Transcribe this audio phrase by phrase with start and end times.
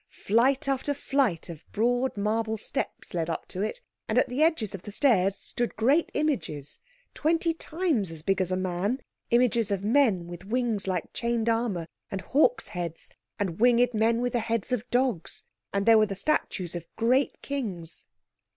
[0.23, 4.73] Flight after flight of broad marble steps led up to it, and at the edges
[4.73, 6.79] of the stairs stood great images,
[7.13, 12.21] twenty times as big as a man—images of men with wings like chain armour, and
[12.21, 15.45] hawks' heads, and winged men with the heads of dogs.
[15.71, 18.07] And there were the statues of great kings.